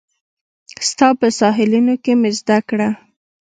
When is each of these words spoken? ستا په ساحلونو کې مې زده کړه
ستا 0.89 1.07
په 1.19 1.27
ساحلونو 1.39 1.95
کې 2.03 2.13
مې 2.19 2.31
زده 2.39 2.57
کړه 2.69 2.89